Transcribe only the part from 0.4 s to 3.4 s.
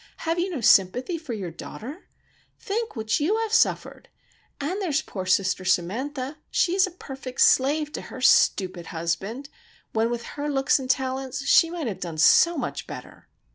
no sympathy for your daughter? Think what you